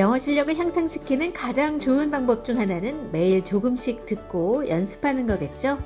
영어 0.00 0.16
실력을 0.16 0.56
향상시키는 0.56 1.34
가장 1.34 1.78
좋은 1.78 2.10
방법 2.10 2.42
중 2.42 2.58
하나는 2.58 3.12
매일 3.12 3.44
조금씩 3.44 4.06
듣고 4.06 4.66
연습하는 4.66 5.26
거겠죠? 5.26 5.78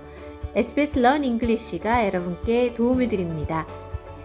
SBS 0.54 1.00
Learn 1.00 1.24
English가 1.24 2.06
여러분께 2.06 2.74
도움을 2.74 3.08
드립니다. 3.08 3.66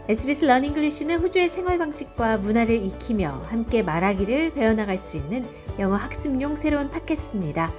SBS 0.07 0.45
Learn 0.45 0.65
English는 0.65 1.19
호주의 1.19 1.49
생활 1.49 1.79
방식과 1.79 2.37
문화를 2.37 2.75
익히며 2.85 3.41
함께 3.47 3.81
말하기를 3.81 4.53
배워나갈 4.53 4.99
수 4.99 5.17
있는 5.17 5.43
영어 5.79 5.95
학습용 5.95 6.55
새로운 6.55 6.91
팟캐스트입니다. 6.91 7.73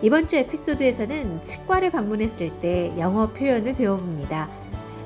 이번 0.00 0.26
주 0.26 0.36
에피소드에서는 0.36 1.42
치과를 1.42 1.90
방문했을 1.90 2.58
때 2.60 2.94
영어 2.98 3.28
표현을 3.34 3.74
배워봅니다. 3.74 4.48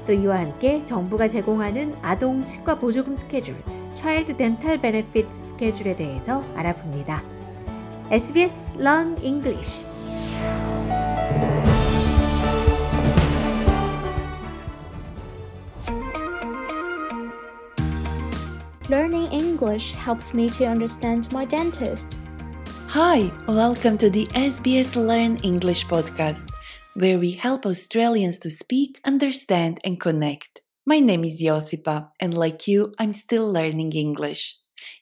또 0.06 0.12
이와 0.12 0.38
함께 0.38 0.84
정부가 0.84 1.26
제공하는 1.26 1.96
아동 2.00 2.44
치과 2.44 2.78
보조금 2.78 3.16
스케줄, 3.16 3.56
Child 3.97 4.37
Dental 4.37 4.81
Benefit 4.81 5.31
스케줄에 5.31 5.95
대해서 5.95 6.43
알아봅니다. 6.55 7.23
SBS 8.11 8.77
Learn 8.77 9.17
English 9.23 9.85
Learning 18.89 19.31
English 19.31 19.95
helps 19.95 20.33
me 20.33 20.49
to 20.49 20.65
understand 20.65 21.31
my 21.31 21.45
dentist. 21.45 22.17
Hi, 22.89 23.31
welcome 23.47 23.97
to 23.97 24.09
the 24.09 24.27
SBS 24.35 24.95
Learn 24.95 25.37
English 25.37 25.87
podcast, 25.87 26.51
where 26.93 27.17
we 27.17 27.31
help 27.31 27.65
Australians 27.65 28.37
to 28.39 28.49
speak, 28.49 28.99
understand, 29.05 29.79
and 29.83 29.99
connect. 29.99 30.56
My 30.88 31.00
name 31.00 31.24
is 31.24 31.42
Josipa, 31.42 32.08
and 32.18 32.32
like 32.32 32.66
you, 32.66 32.94
I'm 32.98 33.12
still 33.12 33.52
learning 33.52 33.92
English. 33.92 34.56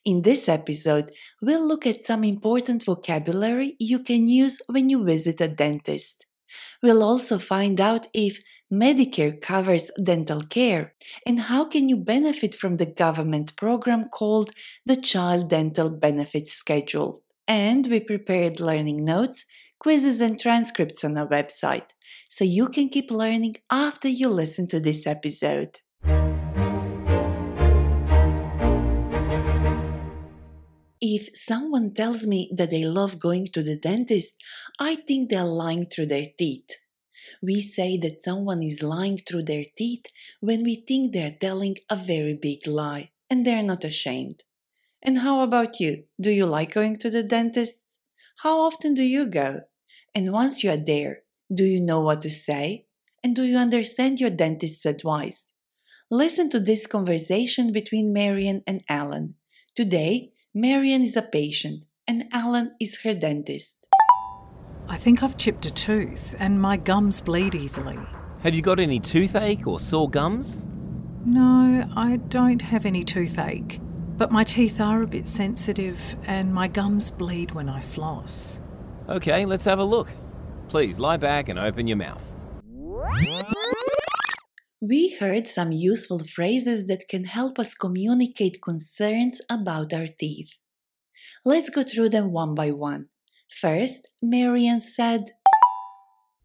In 0.05 0.23
this 0.23 0.48
episode, 0.48 1.12
we'll 1.41 1.65
look 1.65 1.87
at 1.87 2.03
some 2.03 2.25
important 2.25 2.83
vocabulary 2.83 3.77
you 3.79 4.01
can 4.01 4.27
use 4.27 4.61
when 4.67 4.91
you 4.91 5.05
visit 5.05 5.41
a 5.41 5.47
dentist. 5.47 6.27
We'll 6.83 7.05
also 7.05 7.39
find 7.39 7.81
out 7.81 8.09
if 8.12 8.41
Medicare 8.69 9.41
covers 9.41 9.92
dental 10.03 10.42
care 10.42 10.95
and 11.25 11.39
how 11.42 11.64
can 11.67 11.89
you 11.89 11.98
benefit 11.98 12.57
from 12.57 12.79
the 12.79 12.92
government 13.05 13.55
program 13.55 14.09
called 14.09 14.51
the 14.84 14.97
Child 14.97 15.51
Dental 15.51 15.89
Benefits 15.89 16.53
Schedule. 16.53 17.23
And 17.47 17.87
we 17.87 18.01
prepared 18.01 18.59
learning 18.59 19.05
notes, 19.05 19.45
quizzes, 19.79 20.21
and 20.21 20.39
transcripts 20.39 21.05
on 21.05 21.17
our 21.17 21.29
website, 21.29 21.89
so 22.29 22.45
you 22.45 22.69
can 22.69 22.89
keep 22.89 23.11
learning 23.11 23.57
after 23.71 24.09
you 24.09 24.29
listen 24.29 24.67
to 24.69 24.81
this 24.81 25.07
episode. 25.07 25.81
If 31.01 31.29
someone 31.35 31.95
tells 31.95 32.27
me 32.27 32.51
that 32.57 32.71
they 32.71 32.85
love 32.85 33.19
going 33.19 33.49
to 33.53 33.63
the 33.63 33.79
dentist, 33.79 34.35
I 34.81 34.97
think 34.97 35.31
they're 35.31 35.45
lying 35.45 35.87
through 35.87 36.07
their 36.07 36.27
teeth. 36.39 36.71
We 37.43 37.61
say 37.61 37.97
that 37.99 38.23
someone 38.25 38.63
is 38.63 38.83
lying 38.83 39.19
through 39.19 39.45
their 39.45 39.65
teeth 39.77 40.07
when 40.41 40.65
we 40.65 40.85
think 40.87 41.13
they're 41.13 41.37
telling 41.41 41.77
a 41.91 41.97
very 41.97 42.35
big 42.35 42.67
lie 42.67 43.11
and 43.31 43.45
they're 43.47 43.63
not 43.63 43.85
ashamed. 43.85 44.43
And 45.03 45.19
how 45.19 45.43
about 45.43 45.79
you? 45.79 46.05
Do 46.21 46.31
you 46.31 46.47
like 46.47 46.75
going 46.75 46.97
to 46.97 47.11
the 47.11 47.23
dentist? 47.23 47.86
How 48.41 48.61
often 48.61 48.92
do 48.92 49.03
you 49.03 49.27
go? 49.27 49.62
And 50.15 50.31
once 50.31 50.62
you 50.62 50.70
are 50.70 50.77
there, 50.77 51.20
do 51.55 51.65
you 51.65 51.81
know 51.81 52.03
what 52.03 52.20
to 52.23 52.31
say? 52.31 52.84
And 53.25 53.34
do 53.34 53.42
you 53.42 53.56
understand 53.56 54.20
your 54.20 54.29
dentist's 54.29 54.84
advice? 54.84 55.53
Listen 56.11 56.51
to 56.51 56.61
this 56.61 56.86
conversation 56.86 57.73
between 57.73 58.13
Marian 58.13 58.63
and 58.67 58.83
Alan. 58.91 59.36
Today, 59.74 60.33
Marian 60.55 61.01
is 61.01 61.17
a 61.17 61.23
patient 61.23 61.86
and 62.07 62.24
Alan 62.30 62.77
is 62.79 63.01
her 63.05 63.14
dentist. 63.14 63.79
I 64.86 64.98
think 64.98 65.23
I've 65.23 65.39
chipped 65.39 65.64
a 65.64 65.70
tooth 65.70 66.35
and 66.39 66.61
my 66.61 66.77
gums 66.77 67.23
bleed 67.23 67.55
easily. 67.55 67.98
Have 68.42 68.55
you 68.55 68.61
got 68.61 68.79
any 68.79 69.01
toothache 69.01 69.67
or 69.67 69.80
sore 69.80 70.11
gums? 70.11 70.63
No, 71.24 71.89
I 71.97 72.18
don't 72.29 72.61
have 72.61 72.85
any 72.85 73.03
toothache, 73.03 73.80
but 74.17 74.33
my 74.33 74.45
teeth 74.45 74.81
are 74.81 75.03
a 75.03 75.07
bit 75.07 75.29
sensitive 75.29 75.99
and 76.27 76.53
my 76.53 76.69
gums 76.69 77.11
bleed 77.11 77.53
when 77.53 77.69
I 77.69 77.81
floss. 77.81 78.61
Okay, 79.09 79.45
let's 79.45 79.65
have 79.65 79.79
a 79.79 79.85
look. 79.85 80.09
Please 80.69 80.99
lie 80.99 81.17
back 81.17 81.49
and 81.49 81.59
open 81.59 81.87
your 81.87 81.97
mouth. 81.97 82.35
We 84.81 85.17
heard 85.19 85.47
some 85.47 85.73
useful 85.73 86.19
phrases 86.19 86.87
that 86.87 87.09
can 87.09 87.25
help 87.25 87.59
us 87.59 87.75
communicate 87.75 88.61
concerns 88.63 89.41
about 89.51 89.93
our 89.93 90.07
teeth. 90.07 90.59
Let's 91.45 91.71
go 91.71 91.83
through 91.83 92.11
them 92.11 92.33
one 92.33 92.55
by 92.55 92.73
one. 92.73 93.09
First, 93.48 94.09
Marian 94.23 94.81
said, 94.81 95.31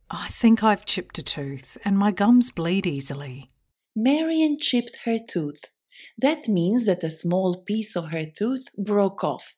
I 0.10 0.28
think 0.28 0.64
I've 0.64 0.86
chipped 0.86 1.18
a 1.18 1.24
tooth 1.24 1.78
and 1.84 1.98
my 1.98 2.12
gums 2.12 2.52
bleed 2.52 2.86
easily. 2.86 3.52
Marian 3.96 4.58
chipped 4.60 5.00
her 5.06 5.18
tooth. 5.18 5.72
That 6.18 6.48
means 6.48 6.86
that 6.86 7.04
a 7.04 7.10
small 7.10 7.58
piece 7.58 7.96
of 7.96 8.12
her 8.12 8.26
tooth 8.26 8.68
broke 8.78 9.24
off, 9.24 9.56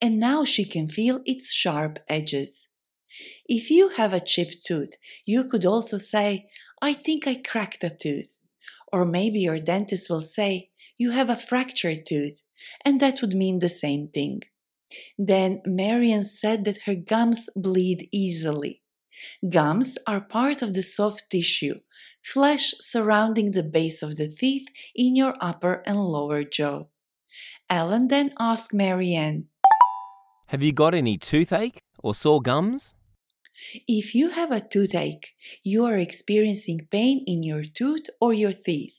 and 0.00 0.18
now 0.18 0.44
she 0.44 0.64
can 0.64 0.88
feel 0.88 1.20
its 1.24 1.52
sharp 1.52 1.98
edges. 2.08 2.68
If 3.46 3.70
you 3.70 3.90
have 3.90 4.12
a 4.12 4.20
chipped 4.20 4.64
tooth, 4.66 4.96
you 5.24 5.44
could 5.44 5.64
also 5.64 5.98
say, 5.98 6.48
I 6.82 6.92
think 6.92 7.26
I 7.26 7.34
cracked 7.36 7.82
a 7.84 7.90
tooth. 7.90 8.38
Or 8.92 9.04
maybe 9.04 9.40
your 9.40 9.58
dentist 9.58 10.10
will 10.10 10.20
say, 10.20 10.70
You 10.96 11.10
have 11.10 11.30
a 11.30 11.36
fractured 11.36 12.06
tooth, 12.06 12.42
and 12.84 13.00
that 13.00 13.20
would 13.20 13.34
mean 13.34 13.60
the 13.60 13.68
same 13.68 14.08
thing. 14.08 14.42
Then 15.18 15.62
Marian 15.64 16.22
said 16.22 16.64
that 16.64 16.82
her 16.82 16.94
gums 16.94 17.48
bleed 17.56 18.08
easily. 18.12 18.82
Gums 19.48 19.98
are 20.06 20.20
part 20.20 20.62
of 20.62 20.74
the 20.74 20.82
soft 20.82 21.30
tissue, 21.30 21.76
flesh 22.22 22.74
surrounding 22.80 23.52
the 23.52 23.62
base 23.62 24.02
of 24.02 24.16
the 24.16 24.28
teeth 24.28 24.68
in 24.94 25.16
your 25.16 25.34
upper 25.40 25.82
and 25.86 25.98
lower 25.98 26.44
jaw. 26.44 26.84
Alan 27.68 28.08
then 28.08 28.32
asked 28.38 28.72
Marianne, 28.72 29.48
Have 30.48 30.62
you 30.62 30.72
got 30.72 30.94
any 30.94 31.18
toothache 31.18 31.82
or 32.02 32.14
sore 32.14 32.40
gums? 32.40 32.94
If 33.88 34.14
you 34.14 34.30
have 34.30 34.52
a 34.52 34.60
toothache, 34.60 35.34
you 35.62 35.84
are 35.86 35.96
experiencing 35.96 36.88
pain 36.90 37.24
in 37.26 37.42
your 37.42 37.64
tooth 37.64 38.06
or 38.20 38.32
your 38.32 38.52
teeth. 38.52 38.94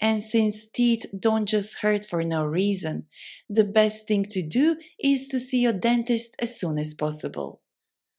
And 0.00 0.22
since 0.22 0.66
teeth 0.66 1.06
don't 1.18 1.46
just 1.46 1.78
hurt 1.78 2.04
for 2.04 2.22
no 2.22 2.44
reason, 2.44 3.06
the 3.48 3.64
best 3.64 4.06
thing 4.06 4.24
to 4.26 4.42
do 4.42 4.76
is 4.98 5.28
to 5.28 5.40
see 5.40 5.62
your 5.62 5.72
dentist 5.72 6.34
as 6.38 6.58
soon 6.58 6.78
as 6.78 6.94
possible. 6.94 7.60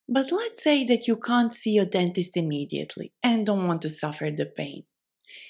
But 0.08 0.32
let's 0.32 0.64
say 0.64 0.84
that 0.86 1.08
you 1.08 1.18
can't 1.18 1.54
see 1.54 1.72
your 1.72 1.86
dentist 1.86 2.38
immediately 2.38 3.14
and 3.24 3.46
don't 3.46 3.68
want 3.68 3.82
to 3.82 3.90
suffer 3.90 4.30
the 4.30 4.46
pain. 4.46 4.84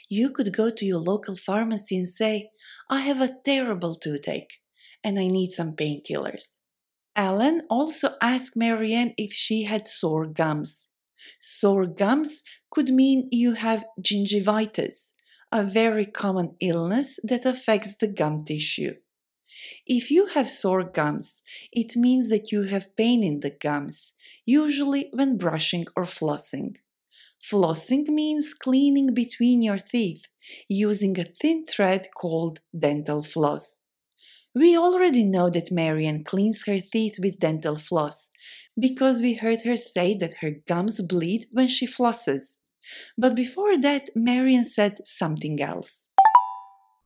You 0.07 0.29
could 0.29 0.55
go 0.55 0.69
to 0.69 0.85
your 0.85 0.99
local 0.99 1.35
pharmacy 1.35 1.97
and 1.97 2.07
say, 2.07 2.49
I 2.89 3.01
have 3.01 3.21
a 3.21 3.35
terrible 3.44 3.95
toothache 3.95 4.61
and 5.03 5.19
I 5.19 5.27
need 5.27 5.51
some 5.51 5.75
painkillers. 5.75 6.59
Alan 7.15 7.63
also 7.69 8.09
asked 8.21 8.55
Marianne 8.55 9.13
if 9.17 9.33
she 9.33 9.63
had 9.63 9.88
sore 9.88 10.25
gums. 10.25 10.88
Sore 11.39 11.85
gums 11.85 12.41
could 12.69 12.89
mean 12.89 13.27
you 13.31 13.53
have 13.53 13.85
gingivitis, 14.01 15.13
a 15.51 15.63
very 15.63 16.05
common 16.05 16.55
illness 16.59 17.19
that 17.23 17.45
affects 17.45 17.95
the 17.95 18.07
gum 18.07 18.45
tissue. 18.45 18.95
If 19.85 20.11
you 20.11 20.27
have 20.27 20.49
sore 20.49 20.83
gums, 20.83 21.41
it 21.71 21.95
means 21.95 22.29
that 22.29 22.51
you 22.51 22.63
have 22.63 22.95
pain 22.95 23.23
in 23.23 23.39
the 23.39 23.51
gums, 23.51 24.13
usually 24.45 25.09
when 25.13 25.38
brushing 25.38 25.85
or 25.95 26.03
flossing. 26.03 26.75
Flossing 27.41 28.07
means 28.07 28.53
cleaning 28.53 29.13
between 29.13 29.62
your 29.62 29.77
teeth 29.77 30.24
using 30.68 31.19
a 31.19 31.24
thin 31.24 31.65
thread 31.65 32.07
called 32.15 32.59
dental 32.77 33.21
floss. 33.24 33.80
We 34.53 34.77
already 34.77 35.24
know 35.24 35.50
that 35.50 35.71
Marian 35.71 36.24
cleans 36.24 36.63
her 36.65 36.80
teeth 36.80 37.18
with 37.19 37.39
dental 37.39 37.75
floss 37.75 38.30
because 38.80 39.21
we 39.21 39.35
heard 39.35 39.62
her 39.62 39.75
say 39.75 40.15
that 40.18 40.35
her 40.41 40.51
gums 40.68 41.01
bleed 41.01 41.45
when 41.51 41.68
she 41.68 41.85
flosses. 41.85 42.59
But 43.18 43.35
before 43.35 43.77
that, 43.77 44.09
Marian 44.15 44.63
said 44.63 45.00
something 45.06 45.62
else. 45.62 46.07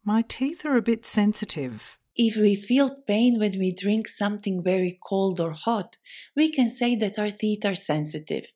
My 0.06 0.24
teeth 0.28 0.66
are 0.66 0.78
a 0.78 0.82
bit 0.82 1.06
sensitive. 1.06 1.99
If 2.22 2.36
we 2.36 2.56
feel 2.56 3.02
pain 3.08 3.40
when 3.40 3.58
we 3.58 3.74
drink 3.74 4.10
something 4.10 4.62
very 4.62 5.00
cold 5.02 5.40
or 5.40 5.54
hot, 5.54 5.96
we 6.36 6.52
can 6.52 6.68
say 6.68 6.94
that 6.98 7.18
our 7.18 7.32
teeth 7.32 7.64
are 7.64 7.76
sensitive. 7.76 8.52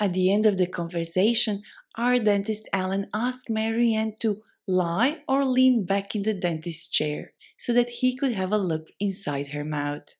At 0.00 0.12
the 0.12 0.34
end 0.34 0.44
of 0.44 0.58
the 0.58 0.66
conversation, 0.66 1.62
our 1.96 2.18
dentist 2.18 2.68
Alan 2.72 3.06
asked 3.14 3.48
Marianne 3.48 4.16
to 4.22 4.42
lie 4.66 5.22
or 5.28 5.44
lean 5.44 5.86
back 5.86 6.16
in 6.16 6.24
the 6.24 6.34
dentist's 6.34 6.88
chair 6.88 7.32
so 7.56 7.72
that 7.72 7.90
he 8.00 8.16
could 8.16 8.32
have 8.32 8.52
a 8.52 8.58
look 8.58 8.88
inside 8.98 9.54
her 9.54 9.64
mouth. 9.64 10.16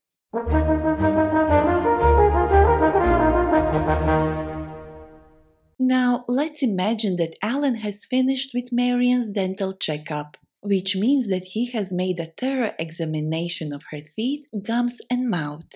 Now, 5.76 6.24
let's 6.28 6.62
imagine 6.62 7.16
that 7.16 7.34
Alan 7.42 7.78
has 7.86 8.06
finished 8.06 8.52
with 8.54 8.70
Marian's 8.70 9.28
dental 9.28 9.72
checkup. 9.72 10.36
Which 10.64 10.96
means 10.96 11.28
that 11.28 11.44
he 11.44 11.70
has 11.72 11.92
made 11.92 12.18
a 12.18 12.24
thorough 12.24 12.72
examination 12.78 13.70
of 13.70 13.82
her 13.90 14.00
teeth, 14.16 14.46
gums, 14.62 14.98
and 15.10 15.28
mouth. 15.28 15.70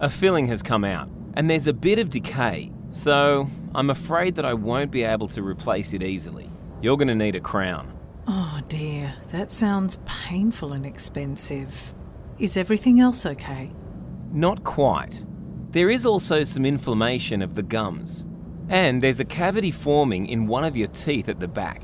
A 0.00 0.08
filling 0.08 0.46
has 0.46 0.62
come 0.62 0.82
out, 0.82 1.10
and 1.34 1.48
there's 1.48 1.66
a 1.66 1.74
bit 1.74 1.98
of 1.98 2.08
decay, 2.08 2.72
so 2.90 3.50
I'm 3.74 3.90
afraid 3.90 4.34
that 4.36 4.46
I 4.46 4.54
won't 4.54 4.90
be 4.90 5.02
able 5.02 5.28
to 5.28 5.42
replace 5.42 5.92
it 5.92 6.02
easily. 6.02 6.50
You're 6.80 6.96
going 6.96 7.08
to 7.08 7.14
need 7.14 7.36
a 7.36 7.40
crown. 7.40 7.92
Oh 8.26 8.60
dear, 8.66 9.14
that 9.32 9.50
sounds 9.50 9.98
painful 10.06 10.72
and 10.72 10.86
expensive. 10.86 11.94
Is 12.38 12.56
everything 12.56 13.00
else 13.00 13.26
okay? 13.26 13.70
Not 14.32 14.64
quite. 14.64 15.22
There 15.72 15.90
is 15.90 16.06
also 16.06 16.44
some 16.44 16.64
inflammation 16.64 17.42
of 17.42 17.54
the 17.54 17.62
gums, 17.62 18.24
and 18.70 19.02
there's 19.02 19.20
a 19.20 19.24
cavity 19.24 19.70
forming 19.70 20.28
in 20.28 20.46
one 20.46 20.64
of 20.64 20.76
your 20.76 20.88
teeth 20.88 21.28
at 21.28 21.40
the 21.40 21.48
back. 21.48 21.82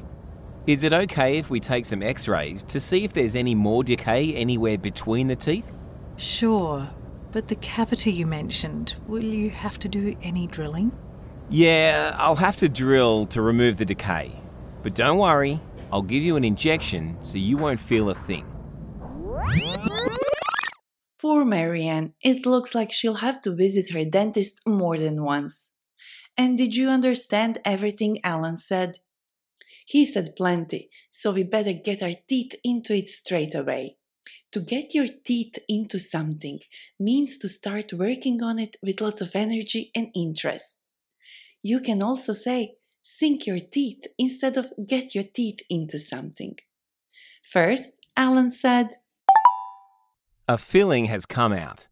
Is 0.64 0.84
it 0.84 0.92
okay 0.92 1.38
if 1.38 1.50
we 1.50 1.58
take 1.58 1.84
some 1.84 2.04
x 2.04 2.28
rays 2.28 2.62
to 2.64 2.78
see 2.78 3.02
if 3.02 3.12
there's 3.12 3.34
any 3.34 3.52
more 3.52 3.82
decay 3.82 4.32
anywhere 4.32 4.78
between 4.78 5.26
the 5.26 5.34
teeth? 5.34 5.74
Sure, 6.16 6.88
but 7.32 7.48
the 7.48 7.56
cavity 7.56 8.12
you 8.12 8.26
mentioned, 8.26 8.94
will 9.08 9.24
you 9.24 9.50
have 9.50 9.80
to 9.80 9.88
do 9.88 10.16
any 10.22 10.46
drilling? 10.46 10.92
Yeah, 11.50 12.14
I'll 12.16 12.36
have 12.36 12.54
to 12.58 12.68
drill 12.68 13.26
to 13.26 13.42
remove 13.42 13.76
the 13.76 13.84
decay. 13.84 14.30
But 14.84 14.94
don't 14.94 15.18
worry, 15.18 15.58
I'll 15.90 16.00
give 16.00 16.22
you 16.22 16.36
an 16.36 16.44
injection 16.44 17.16
so 17.24 17.38
you 17.38 17.56
won't 17.56 17.80
feel 17.80 18.08
a 18.10 18.14
thing. 18.14 18.46
Poor 21.20 21.44
Marianne, 21.44 22.14
it 22.22 22.46
looks 22.46 22.72
like 22.72 22.92
she'll 22.92 23.14
have 23.14 23.40
to 23.42 23.56
visit 23.56 23.92
her 23.92 24.04
dentist 24.04 24.60
more 24.64 24.96
than 24.96 25.24
once. 25.24 25.72
And 26.38 26.56
did 26.56 26.76
you 26.76 26.88
understand 26.88 27.58
everything 27.64 28.20
Alan 28.22 28.56
said? 28.56 28.98
He 29.92 30.06
said 30.06 30.36
plenty, 30.36 30.88
so 31.10 31.32
we 31.32 31.42
better 31.42 31.74
get 31.74 32.02
our 32.02 32.14
teeth 32.26 32.54
into 32.64 32.94
it 32.94 33.08
straight 33.08 33.54
away. 33.54 33.98
To 34.52 34.60
get 34.60 34.94
your 34.94 35.06
teeth 35.06 35.58
into 35.68 35.98
something 35.98 36.60
means 36.98 37.36
to 37.40 37.48
start 37.50 37.92
working 37.92 38.42
on 38.42 38.58
it 38.58 38.76
with 38.82 39.02
lots 39.02 39.20
of 39.20 39.36
energy 39.36 39.90
and 39.94 40.08
interest. 40.14 40.78
You 41.60 41.78
can 41.80 42.00
also 42.00 42.32
say, 42.32 42.76
sink 43.02 43.46
your 43.46 43.60
teeth 43.60 44.06
instead 44.18 44.56
of 44.56 44.72
get 44.88 45.14
your 45.14 45.24
teeth 45.24 45.60
into 45.68 45.98
something. 45.98 46.56
First, 47.42 47.92
Alan 48.16 48.50
said, 48.50 48.88
A 50.48 50.56
filling 50.56 51.04
has 51.04 51.26
come 51.26 51.52
out, 51.52 51.88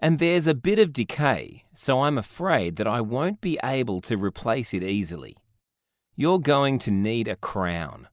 and 0.00 0.18
there's 0.18 0.48
a 0.48 0.56
bit 0.56 0.80
of 0.80 0.92
decay, 0.92 1.62
so 1.72 2.02
I'm 2.02 2.18
afraid 2.18 2.74
that 2.76 2.88
I 2.88 3.00
won't 3.00 3.40
be 3.40 3.60
able 3.62 4.00
to 4.00 4.16
replace 4.16 4.74
it 4.74 4.82
easily. 4.82 5.36
You're 6.16 6.38
going 6.38 6.78
to 6.80 6.92
need 6.92 7.26
a 7.26 7.34
crown. 7.34 8.06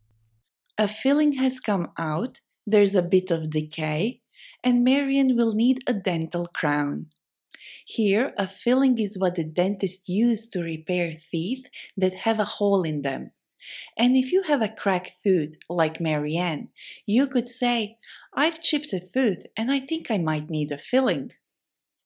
A 0.75 0.88
filling 0.88 1.33
has 1.33 1.59
come 1.59 1.92
out, 2.00 2.39
there's 2.65 2.95
a 2.95 3.03
bit 3.03 3.30
of 3.30 3.51
decay, 3.51 4.21
and 4.63 4.83
Marian 4.83 5.36
will 5.36 5.53
need 5.53 5.81
a 5.88 5.94
dental 5.94 6.48
crown. 6.48 7.07
Here, 7.86 8.33
a 8.39 8.48
filling 8.48 8.98
is 8.98 9.19
what 9.19 9.36
the 9.36 9.44
dentist 9.44 10.09
used 10.09 10.51
to 10.53 10.63
repair 10.63 11.13
teeth 11.31 11.68
that 11.95 12.25
have 12.25 12.39
a 12.39 12.56
hole 12.57 12.81
in 12.81 13.03
them. 13.03 13.31
And 13.95 14.15
if 14.15 14.31
you 14.31 14.42
have 14.44 14.63
a 14.63 14.75
cracked 14.75 15.21
tooth, 15.24 15.57
like 15.69 16.01
Marianne, 16.01 16.69
you 17.06 17.27
could 17.27 17.48
say, 17.48 17.98
I've 18.33 18.63
chipped 18.63 18.94
a 18.94 19.01
tooth 19.13 19.45
and 19.56 19.69
I 19.69 19.77
think 19.77 20.09
I 20.09 20.18
might 20.18 20.50
need 20.50 20.71
a 20.71 20.80
filling. 20.80 21.33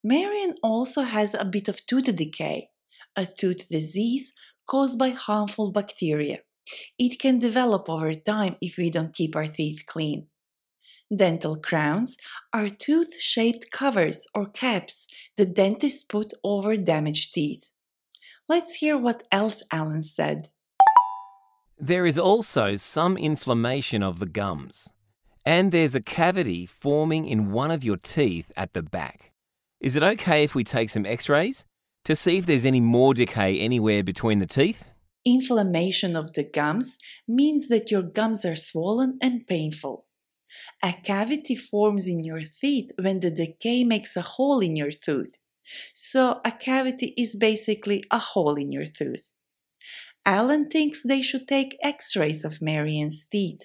Marianne 0.03 0.55
also 0.61 1.03
has 1.03 1.33
a 1.33 1.45
bit 1.45 1.69
of 1.69 1.85
tooth 1.85 2.13
decay, 2.13 2.69
a 3.15 3.25
tooth 3.25 3.69
disease 3.69 4.33
caused 4.65 4.97
by 4.97 5.09
harmful 5.09 5.71
bacteria. 5.71 6.39
It 6.97 7.19
can 7.19 7.39
develop 7.39 7.89
over 7.89 8.13
time 8.13 8.55
if 8.61 8.77
we 8.77 8.89
don't 8.89 9.13
keep 9.13 9.35
our 9.35 9.47
teeth 9.47 9.83
clean. 9.85 10.27
Dental 11.15 11.55
crowns 11.55 12.17
are 12.51 12.67
tooth 12.67 13.21
shaped 13.21 13.69
covers 13.71 14.25
or 14.33 14.47
caps 14.47 15.07
the 15.37 15.45
dentists 15.45 16.03
put 16.03 16.33
over 16.43 16.75
damaged 16.75 17.33
teeth. 17.33 17.69
Let's 18.49 18.75
hear 18.75 18.97
what 18.97 19.23
else 19.31 19.61
Alan 19.71 20.03
said. 20.03 20.49
There 21.77 22.05
is 22.05 22.17
also 22.17 22.77
some 22.77 23.17
inflammation 23.17 24.01
of 24.01 24.19
the 24.19 24.25
gums, 24.25 24.89
and 25.45 25.71
there's 25.71 25.93
a 25.93 26.01
cavity 26.01 26.65
forming 26.65 27.27
in 27.27 27.51
one 27.51 27.69
of 27.69 27.83
your 27.83 27.97
teeth 27.97 28.51
at 28.57 28.73
the 28.73 28.81
back. 28.81 29.31
Is 29.79 29.95
it 29.95 30.01
okay 30.01 30.43
if 30.43 30.55
we 30.55 30.63
take 30.63 30.89
some 30.89 31.05
x 31.05 31.29
rays 31.29 31.65
to 32.05 32.15
see 32.15 32.37
if 32.37 32.45
there's 32.45 32.65
any 32.65 32.79
more 32.79 33.13
decay 33.13 33.59
anywhere 33.59 34.03
between 34.03 34.39
the 34.39 34.47
teeth? 34.47 34.93
Inflammation 35.25 36.15
of 36.15 36.33
the 36.33 36.43
gums 36.43 36.97
means 37.27 37.67
that 37.67 37.91
your 37.91 38.03
gums 38.03 38.45
are 38.45 38.55
swollen 38.55 39.17
and 39.21 39.45
painful. 39.47 40.05
A 40.83 40.93
cavity 40.93 41.55
forms 41.55 42.07
in 42.07 42.23
your 42.23 42.41
teeth 42.61 42.91
when 43.01 43.19
the 43.19 43.31
decay 43.31 43.83
makes 43.83 44.15
a 44.15 44.21
hole 44.21 44.59
in 44.59 44.75
your 44.75 44.91
tooth. 44.91 45.33
So, 45.95 46.41
a 46.45 46.51
cavity 46.51 47.13
is 47.17 47.35
basically 47.35 48.03
a 48.11 48.19
hole 48.19 48.55
in 48.55 48.71
your 48.71 48.85
tooth. 48.85 49.31
Alan 50.25 50.69
thinks 50.69 51.01
they 51.03 51.23
should 51.23 51.47
take 51.47 51.77
x 51.81 52.15
rays 52.15 52.45
of 52.45 52.61
Marian's 52.61 53.27
teeth. 53.31 53.63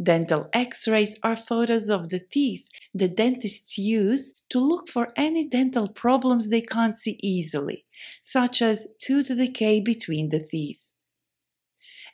Dental 0.00 0.48
x 0.52 0.86
rays 0.86 1.18
are 1.22 1.36
photos 1.36 1.88
of 1.88 2.10
the 2.10 2.20
teeth 2.20 2.68
the 2.96 3.08
dentists 3.08 3.76
use 3.76 4.34
to 4.48 4.58
look 4.58 4.88
for 4.88 5.12
any 5.16 5.46
dental 5.48 5.88
problems 5.88 6.48
they 6.48 6.62
can't 6.62 6.98
see 6.98 7.18
easily, 7.22 7.84
such 8.22 8.62
as 8.62 8.86
tooth 8.98 9.28
decay 9.28 9.80
between 9.80 10.30
the 10.30 10.46
teeth. 10.50 10.94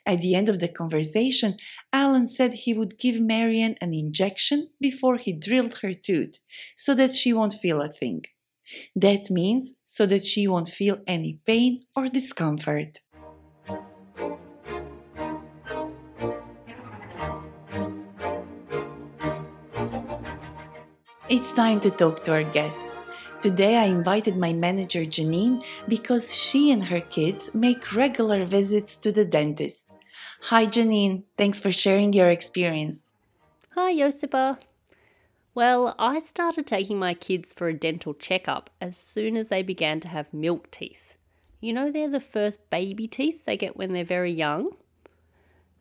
At 0.05 0.19
the 0.19 0.35
end 0.35 0.49
of 0.49 0.59
the 0.59 0.67
conversation, 0.67 1.55
Alan 1.93 2.27
said 2.27 2.53
he 2.53 2.73
would 2.73 2.99
give 2.99 3.21
Marian 3.21 3.75
an 3.79 3.93
injection 3.93 4.69
before 4.81 5.17
he 5.17 5.31
drilled 5.31 5.79
her 5.79 5.93
tooth 5.93 6.39
so 6.75 6.93
that 6.95 7.13
she 7.13 7.31
won't 7.31 7.53
feel 7.53 7.81
a 7.81 7.87
thing. 7.87 8.25
That 8.95 9.29
means 9.29 9.73
so 9.85 10.05
that 10.05 10.25
she 10.25 10.47
won't 10.47 10.67
feel 10.67 10.99
any 11.07 11.39
pain 11.45 11.85
or 11.95 12.07
discomfort. 12.07 12.99
It's 21.33 21.51
time 21.51 21.79
to 21.79 21.89
talk 21.89 22.23
to 22.25 22.31
our 22.31 22.43
guest. 22.43 22.85
Today 23.41 23.77
I 23.77 23.85
invited 23.85 24.37
my 24.37 24.53
manager 24.53 24.99
Janine 24.99 25.65
because 25.87 26.31
she 26.31 26.71
and 26.71 26.85
her 26.85 27.01
kids 27.01 27.49
make 27.55 27.95
regular 27.95 28.45
visits 28.45 28.97
to 28.97 29.11
the 29.11 29.25
dentist. 29.25 29.87
Hi 30.41 30.67
Janine, 30.67 31.23
thanks 31.35 31.59
for 31.59 31.71
sharing 31.71 32.13
your 32.13 32.29
experience. 32.29 33.11
Hi, 33.71 33.95
Josipa. 33.95 34.59
Well, 35.55 35.95
I 35.97 36.19
started 36.19 36.67
taking 36.67 36.99
my 36.99 37.15
kids 37.15 37.51
for 37.51 37.67
a 37.67 37.73
dental 37.73 38.13
checkup 38.13 38.69
as 38.79 38.95
soon 38.95 39.35
as 39.35 39.47
they 39.47 39.63
began 39.63 39.99
to 40.01 40.09
have 40.09 40.35
milk 40.35 40.69
teeth. 40.69 41.15
You 41.59 41.73
know, 41.73 41.91
they're 41.91 42.11
the 42.11 42.19
first 42.19 42.69
baby 42.69 43.07
teeth 43.07 43.43
they 43.45 43.57
get 43.57 43.75
when 43.75 43.91
they're 43.93 44.05
very 44.05 44.31
young. 44.31 44.69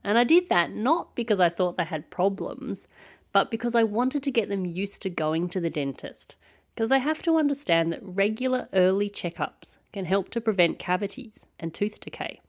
And 0.02 0.18
I 0.18 0.24
did 0.24 0.48
that 0.48 0.72
not 0.72 1.14
because 1.14 1.40
I 1.40 1.48
thought 1.48 1.76
they 1.76 1.84
had 1.84 2.10
problems, 2.10 2.88
but 3.32 3.50
because 3.50 3.74
I 3.74 3.82
wanted 3.82 4.22
to 4.24 4.30
get 4.30 4.48
them 4.48 4.66
used 4.66 5.02
to 5.02 5.10
going 5.10 5.48
to 5.50 5.60
the 5.60 5.70
dentist. 5.70 6.36
Because 6.74 6.88
they 6.88 7.00
have 7.00 7.22
to 7.22 7.36
understand 7.36 7.92
that 7.92 8.00
regular 8.02 8.68
early 8.72 9.10
checkups 9.10 9.76
can 9.92 10.06
help 10.06 10.30
to 10.30 10.40
prevent 10.40 10.78
cavities 10.78 11.46
and 11.58 11.74
tooth 11.74 12.00
decay. 12.00 12.40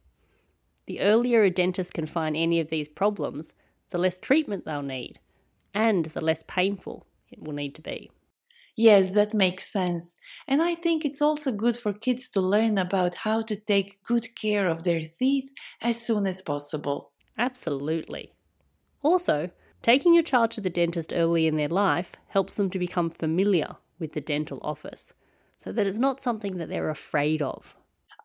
The 0.85 1.01
earlier 1.01 1.43
a 1.43 1.49
dentist 1.49 1.93
can 1.93 2.05
find 2.05 2.35
any 2.35 2.59
of 2.59 2.69
these 2.69 2.87
problems, 2.87 3.53
the 3.89 3.97
less 3.97 4.17
treatment 4.17 4.65
they'll 4.65 4.81
need, 4.81 5.19
and 5.73 6.05
the 6.07 6.21
less 6.21 6.43
painful 6.47 7.05
it 7.29 7.43
will 7.43 7.53
need 7.53 7.75
to 7.75 7.81
be. 7.81 8.11
Yes, 8.75 9.11
that 9.11 9.33
makes 9.33 9.71
sense. 9.71 10.15
And 10.47 10.61
I 10.61 10.75
think 10.75 11.05
it's 11.05 11.21
also 11.21 11.51
good 11.51 11.77
for 11.77 11.93
kids 11.93 12.27
to 12.29 12.41
learn 12.41 12.77
about 12.77 13.15
how 13.15 13.41
to 13.43 13.55
take 13.55 14.03
good 14.03 14.35
care 14.35 14.67
of 14.67 14.83
their 14.83 15.01
teeth 15.19 15.51
as 15.81 16.03
soon 16.05 16.25
as 16.25 16.41
possible. 16.41 17.11
Absolutely. 17.37 18.33
Also, 19.03 19.51
taking 19.83 20.15
your 20.15 20.23
child 20.23 20.49
to 20.51 20.61
the 20.61 20.71
dentist 20.71 21.13
early 21.13 21.45
in 21.45 21.57
their 21.57 21.69
life 21.69 22.13
helps 22.29 22.55
them 22.55 22.71
to 22.71 22.79
become 22.79 23.11
familiar 23.11 23.75
with 23.99 24.13
the 24.13 24.21
dental 24.21 24.59
office 24.63 25.13
so 25.55 25.71
that 25.71 25.85
it's 25.85 25.99
not 25.99 26.19
something 26.19 26.57
that 26.57 26.69
they're 26.69 26.89
afraid 26.89 27.41
of. 27.43 27.75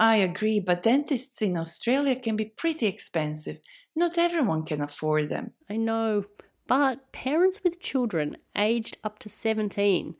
I 0.00 0.16
agree, 0.16 0.60
but 0.60 0.84
dentists 0.84 1.42
in 1.42 1.56
Australia 1.56 2.18
can 2.18 2.36
be 2.36 2.46
pretty 2.46 2.86
expensive. 2.86 3.58
Not 3.96 4.16
everyone 4.16 4.64
can 4.64 4.80
afford 4.80 5.28
them. 5.28 5.52
I 5.68 5.76
know, 5.76 6.24
but 6.66 7.10
parents 7.12 7.64
with 7.64 7.80
children 7.80 8.36
aged 8.56 8.98
up 9.02 9.18
to 9.20 9.28
17 9.28 10.14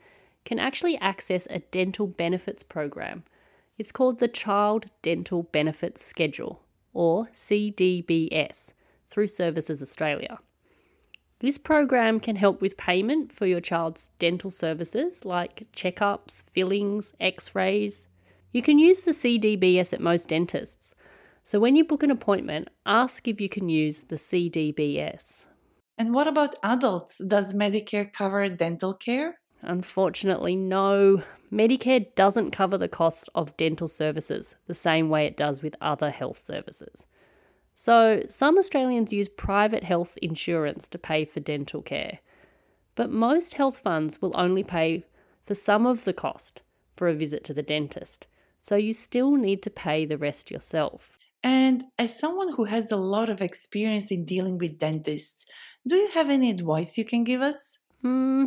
can 0.45 0.59
actually 0.59 0.99
access 0.99 1.47
a 1.50 1.61
dental 1.61 2.07
benefits 2.07 2.62
program. 2.62 3.23
It's 3.76 3.92
called 3.92 4.18
the 4.18 4.28
Child 4.28 4.87
Dental 5.02 5.45
Benefits 5.45 6.04
Schedule, 6.04 6.62
or 6.92 7.28
CDBS, 7.33 8.73
through 9.09 9.28
Services 9.28 9.80
Australia. 9.80 10.40
This 11.40 11.59
program 11.59 12.18
can 12.18 12.37
help 12.37 12.61
with 12.61 12.76
payment 12.76 13.33
for 13.33 13.47
your 13.47 13.61
child's 13.61 14.11
dental 14.18 14.50
services 14.50 15.25
like 15.25 15.68
checkups, 15.73 16.42
fillings, 16.50 17.12
x 17.21 17.54
rays. 17.54 18.09
You 18.52 18.62
can 18.62 18.78
use 18.78 19.02
the 19.02 19.12
CDBS 19.12 19.92
at 19.92 20.00
most 20.00 20.28
dentists, 20.28 20.95
so 21.45 21.59
when 21.59 21.76
you 21.76 21.85
book 21.85 22.02
an 22.02 22.11
appointment, 22.11 22.68
ask 22.85 23.26
if 23.26 23.40
you 23.40 23.49
can 23.49 23.71
use 23.71 24.02
the 24.02 24.16
CDBS. 24.16 25.47
And 25.97 26.12
what 26.12 26.28
about 26.28 26.54
adults? 26.62 27.18
Does 27.26 27.54
Medicare 27.54 28.12
cover 28.12 28.49
dental 28.50 28.92
care? 28.92 29.38
Unfortunately, 29.62 30.54
no. 30.57 31.23
Medicare 31.50 32.14
doesn't 32.14 32.50
cover 32.50 32.76
the 32.76 32.87
cost 32.87 33.30
of 33.35 33.57
dental 33.57 33.88
services 33.88 34.57
the 34.66 34.75
same 34.75 35.09
way 35.09 35.25
it 35.25 35.38
does 35.38 35.62
with 35.62 35.75
other 35.80 36.11
health 36.11 36.38
services. 36.38 37.07
So, 37.80 38.25
some 38.28 38.58
Australians 38.58 39.12
use 39.12 39.28
private 39.28 39.85
health 39.85 40.18
insurance 40.20 40.88
to 40.88 40.99
pay 40.99 41.25
for 41.25 41.38
dental 41.38 41.80
care. 41.80 42.18
But 42.97 43.08
most 43.08 43.54
health 43.54 43.78
funds 43.78 44.20
will 44.20 44.32
only 44.35 44.64
pay 44.64 45.04
for 45.47 45.54
some 45.54 45.87
of 45.87 46.02
the 46.02 46.12
cost 46.12 46.62
for 46.97 47.06
a 47.06 47.14
visit 47.14 47.44
to 47.44 47.54
the 47.54 47.62
dentist. 47.62 48.26
So, 48.61 48.75
you 48.75 48.92
still 48.92 49.37
need 49.37 49.62
to 49.62 49.70
pay 49.70 50.04
the 50.04 50.18
rest 50.18 50.50
yourself. 50.50 51.16
And 51.44 51.85
as 51.97 52.18
someone 52.18 52.54
who 52.54 52.64
has 52.64 52.90
a 52.90 52.97
lot 52.97 53.30
of 53.30 53.40
experience 53.40 54.11
in 54.11 54.25
dealing 54.25 54.58
with 54.58 54.80
dentists, 54.80 55.47
do 55.87 55.94
you 55.94 56.11
have 56.14 56.30
any 56.30 56.50
advice 56.50 56.99
you 56.99 57.04
can 57.04 57.23
give 57.23 57.40
us? 57.40 57.78
Hmm. 58.02 58.47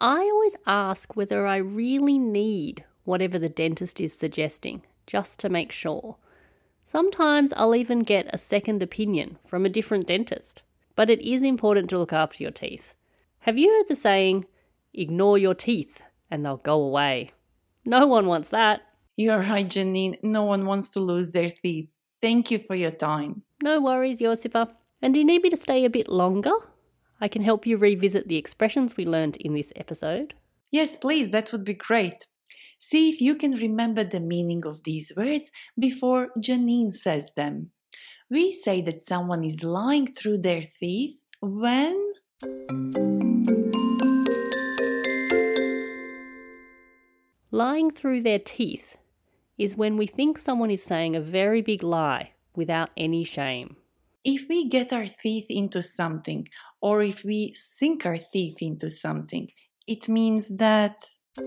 I 0.00 0.22
always 0.22 0.56
ask 0.66 1.14
whether 1.14 1.46
I 1.46 1.58
really 1.58 2.18
need 2.18 2.84
whatever 3.04 3.38
the 3.38 3.48
dentist 3.48 4.00
is 4.00 4.12
suggesting, 4.12 4.82
just 5.06 5.38
to 5.38 5.48
make 5.48 5.70
sure. 5.70 6.16
Sometimes 6.90 7.52
I'll 7.56 7.76
even 7.76 8.00
get 8.00 8.26
a 8.34 8.36
second 8.36 8.82
opinion 8.82 9.38
from 9.46 9.64
a 9.64 9.68
different 9.68 10.08
dentist. 10.08 10.64
But 10.96 11.08
it 11.08 11.20
is 11.20 11.44
important 11.44 11.88
to 11.90 11.98
look 11.98 12.12
after 12.12 12.42
your 12.42 12.50
teeth. 12.50 12.94
Have 13.42 13.56
you 13.56 13.70
heard 13.70 13.86
the 13.86 13.94
saying, 13.94 14.46
ignore 14.92 15.38
your 15.38 15.54
teeth 15.54 16.00
and 16.32 16.44
they'll 16.44 16.56
go 16.56 16.82
away? 16.82 17.30
No 17.84 18.08
one 18.08 18.26
wants 18.26 18.48
that. 18.48 18.80
You're 19.14 19.38
right, 19.38 19.68
Janine. 19.68 20.18
No 20.24 20.42
one 20.42 20.66
wants 20.66 20.88
to 20.90 20.98
lose 20.98 21.30
their 21.30 21.50
teeth. 21.50 21.88
Thank 22.20 22.50
you 22.50 22.58
for 22.58 22.74
your 22.74 22.90
time. 22.90 23.42
No 23.62 23.80
worries, 23.80 24.18
Josipa. 24.18 24.72
And 25.00 25.14
do 25.14 25.20
you 25.20 25.26
need 25.26 25.44
me 25.44 25.50
to 25.50 25.56
stay 25.56 25.84
a 25.84 25.90
bit 25.90 26.08
longer? 26.08 26.56
I 27.20 27.28
can 27.28 27.42
help 27.42 27.68
you 27.68 27.76
revisit 27.76 28.26
the 28.26 28.36
expressions 28.36 28.96
we 28.96 29.06
learned 29.06 29.36
in 29.36 29.54
this 29.54 29.72
episode. 29.76 30.34
Yes, 30.72 30.96
please, 30.96 31.30
that 31.30 31.52
would 31.52 31.64
be 31.64 31.74
great. 31.74 32.26
See 32.78 33.10
if 33.10 33.20
you 33.20 33.34
can 33.34 33.52
remember 33.52 34.04
the 34.04 34.20
meaning 34.20 34.64
of 34.64 34.84
these 34.84 35.12
words 35.16 35.50
before 35.78 36.30
Janine 36.38 36.94
says 36.94 37.32
them. 37.36 37.70
We 38.28 38.52
say 38.52 38.80
that 38.82 39.06
someone 39.06 39.42
is 39.44 39.64
lying 39.64 40.06
through 40.06 40.38
their 40.38 40.62
teeth 40.78 41.18
when. 41.40 42.12
Lying 47.50 47.90
through 47.90 48.22
their 48.22 48.38
teeth 48.38 48.96
is 49.58 49.76
when 49.76 49.96
we 49.96 50.06
think 50.06 50.38
someone 50.38 50.70
is 50.70 50.82
saying 50.82 51.16
a 51.16 51.20
very 51.20 51.60
big 51.60 51.82
lie 51.82 52.32
without 52.54 52.90
any 52.96 53.24
shame. 53.24 53.76
If 54.24 54.48
we 54.48 54.68
get 54.68 54.92
our 54.92 55.06
teeth 55.06 55.46
into 55.48 55.82
something, 55.82 56.46
or 56.80 57.02
if 57.02 57.24
we 57.24 57.52
sink 57.54 58.06
our 58.06 58.18
teeth 58.32 58.58
into 58.60 58.88
something, 58.90 59.50
it 59.86 60.08
means 60.08 60.48
that. 60.56 60.96
To 61.36 61.44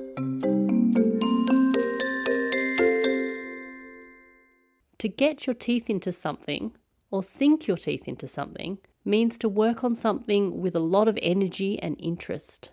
get 5.10 5.46
your 5.46 5.54
teeth 5.54 5.90
into 5.90 6.14
something 6.14 6.72
or 7.12 7.22
sink 7.22 7.68
your 7.68 7.76
teeth 7.76 8.08
into 8.08 8.30
something 8.30 8.78
means 9.04 9.38
to 9.40 9.50
work 9.50 9.84
on 9.84 9.96
something 9.96 10.62
with 10.62 10.74
a 10.76 10.80
lot 10.80 11.10
of 11.10 11.20
energy 11.22 11.78
and 11.82 11.98
interest. 12.00 12.72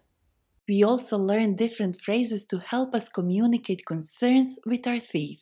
We 0.68 0.84
also 0.84 1.18
learn 1.18 1.56
different 1.56 2.00
phrases 2.00 2.46
to 2.46 2.60
help 2.60 2.94
us 2.94 3.08
communicate 3.08 3.84
concerns 3.84 4.60
with 4.64 4.86
our 4.86 5.00
teeth. 5.00 5.40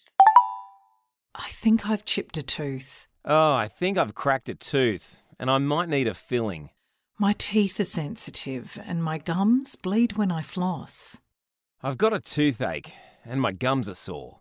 I 1.34 1.50
think 1.50 1.87
I've 1.87 2.06
chipped 2.06 2.38
a 2.38 2.42
tooth. 2.42 3.06
Oh, 3.26 3.52
I 3.52 3.68
think 3.68 3.98
I've 3.98 4.14
cracked 4.14 4.48
a 4.48 4.54
tooth 4.54 5.22
and 5.38 5.50
I 5.50 5.58
might 5.58 5.90
need 5.90 6.06
a 6.06 6.14
filling. 6.14 6.70
My 7.18 7.34
teeth 7.37 7.78
are 7.78 7.84
sensitive 7.84 8.78
and 8.87 9.04
my 9.04 9.18
gums 9.18 9.76
bleed 9.76 10.16
when 10.16 10.32
I 10.32 10.40
floss. 10.40 11.20
I've 11.80 11.99
got 11.99 12.12
a 12.12 12.18
toothache 12.18 12.92
and 13.25 13.40
my 13.40 13.52
gums 13.52 13.88
are 13.88 13.94
sore. 13.94 14.40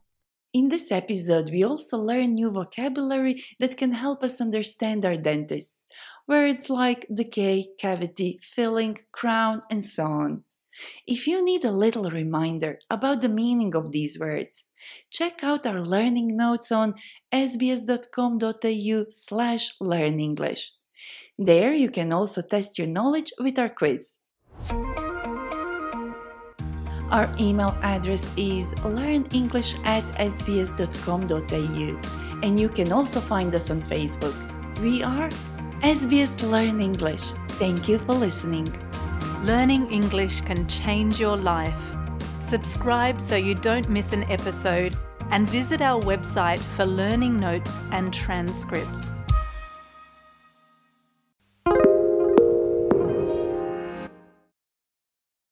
In 0.54 0.70
this 0.70 0.92
episode, 0.92 1.52
we 1.52 1.64
also 1.64 1.98
learn 1.98 2.34
new 2.34 2.50
vocabulary 2.50 3.44
that 3.60 3.78
can 3.78 3.92
help 3.92 4.24
us 4.24 4.42
understand 4.42 5.06
our 5.06 5.18
dentists. 5.18 5.88
Words 6.28 6.68
like 6.70 7.06
decay, 7.14 7.68
cavity, 7.78 8.40
filling, 8.42 9.00
crown, 9.12 9.62
and 9.70 9.86
so 9.86 10.06
on. 10.06 10.44
If 11.06 11.28
you 11.28 11.46
need 11.46 11.64
a 11.64 11.72
little 11.72 12.10
reminder 12.10 12.80
about 12.90 13.22
the 13.22 13.30
meaning 13.30 13.76
of 13.76 13.92
these 13.92 14.18
words, 14.18 14.64
check 15.12 15.44
out 15.44 15.68
our 15.68 15.82
learning 15.82 16.36
notes 16.36 16.72
on 16.72 16.96
sbs.com.au 17.32 19.06
slash 19.12 19.78
learnenglish. 19.78 20.70
There 21.38 21.74
you 21.74 21.92
can 21.92 22.12
also 22.12 22.42
test 22.42 22.80
your 22.80 22.88
knowledge 22.88 23.32
with 23.40 23.60
our 23.60 23.70
quiz. 23.70 24.16
Our 27.12 27.30
email 27.40 27.76
address 27.82 28.32
is 28.38 28.74
learnenglish 28.76 29.76
at 29.86 30.04
sbs.com.au 30.20 32.00
and 32.44 32.60
you 32.60 32.70
can 32.70 32.92
also 32.92 33.20
find 33.20 33.56
us 33.56 33.72
on 33.72 33.82
Facebook. 33.82 34.36
We 34.82 35.04
are 35.04 35.30
SBS 35.82 36.50
Learn 36.50 36.80
English. 36.82 37.32
Thank 37.60 37.88
you 37.88 37.98
for 38.00 38.14
listening. 38.14 38.74
Learning 39.44 39.90
English 39.92 40.42
can 40.42 40.68
change 40.68 41.20
your 41.20 41.38
life. 41.38 41.96
Subscribe 42.40 43.22
so 43.22 43.36
you 43.36 43.56
don't 43.56 43.90
miss 43.90 44.14
an 44.14 44.24
episode 44.26 44.96
and 45.32 45.50
visit 45.50 45.82
our 45.82 46.02
website 46.02 46.60
for 46.60 46.86
learning 46.86 47.40
notes 47.40 47.76
and 47.92 48.14
transcripts. 48.14 49.17